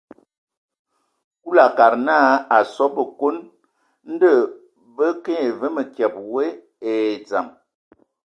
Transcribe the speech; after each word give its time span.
Kulu 1.41 1.57
a 1.63 1.67
akad 1.71 1.93
naa, 2.05 2.25
a 2.55 2.57
asɔ 2.57 2.83
a 2.91 2.93
Bǝkon, 2.95 3.35
ndɔ 4.13 4.31
bə 4.95 5.05
kə 5.23 5.31
nye 5.39 5.49
və 5.59 5.67
mǝkyǝbe 5.75 6.19
we 6.33 6.45
e 6.89 6.91
dzam. 7.25 7.47